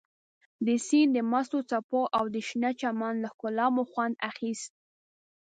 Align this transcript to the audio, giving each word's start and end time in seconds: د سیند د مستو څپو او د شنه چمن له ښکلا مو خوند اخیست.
د 0.65 0.67
سیند 0.85 1.11
د 1.15 1.19
مستو 1.31 1.59
څپو 1.69 2.01
او 2.17 2.23
د 2.33 2.35
شنه 2.47 2.69
چمن 2.81 3.13
له 3.23 3.29
ښکلا 3.33 3.65
مو 3.73 3.83
خوند 3.91 4.15
اخیست. 4.29 4.71